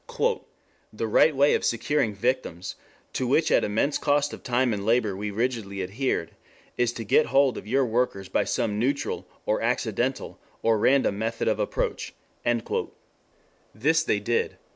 [0.91, 2.73] "The right way of securing 'victims,'
[3.13, 6.31] to which at immense cost of time and labour we rigidly adhered,
[6.75, 11.47] is to get hold of your workers by some 'neutral' or 'accidental' or 'random' method
[11.47, 12.15] of approach."
[13.75, 14.57] This they did.